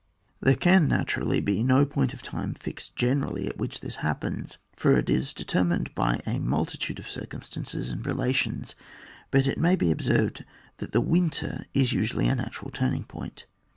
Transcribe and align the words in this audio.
There 0.39 0.55
can 0.55 0.87
naturally 0.87 1.41
be 1.41 1.61
no 1.61 1.85
point 1.85 2.11
of 2.11 2.23
time 2.23 2.55
fixed 2.55 2.95
generally 2.95 3.45
at 3.45 3.57
which 3.59 3.81
this 3.81 3.97
hap. 3.97 4.21
pens, 4.21 4.57
for 4.75 4.97
it 4.97 5.11
is 5.11 5.31
determined 5.31 5.93
by 5.93 6.19
a 6.25 6.39
multitude 6.39 6.97
of 6.97 7.07
circumstances 7.07 7.91
and 7.91 8.03
relations; 8.03 8.73
but 9.29 9.45
it 9.45 9.59
may 9.59 9.75
be 9.75 9.91
observed 9.91 10.43
that 10.77 10.91
the 10.91 11.01
winter 11.01 11.65
is 11.75 11.93
usually 11.93 12.27
a 12.27 12.33
natural 12.33 12.71
turning 12.71 13.03
point. 13.03 13.45